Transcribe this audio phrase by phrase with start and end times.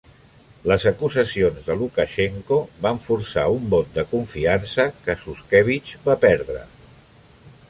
[0.69, 2.57] Les acusacions de Lukashenko
[2.87, 6.69] van forçar un vot de confiança, que Shushkevich va perdre.